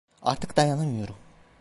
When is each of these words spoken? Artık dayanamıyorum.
Artık 0.21 0.57
dayanamıyorum. 0.57 1.15